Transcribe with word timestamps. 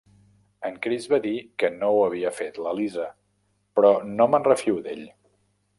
En 0.69 0.77
Chris 0.85 1.03
va 1.11 1.19
dir 1.25 1.33
que 1.63 1.69
ho 1.89 1.91
havia 2.07 2.33
fet 2.39 2.59
la 2.69 2.75
Lisa, 2.81 3.07
però 3.79 3.95
no 4.17 4.31
me'n 4.33 4.51
refio 4.53 4.85
d'ell. 4.89 5.07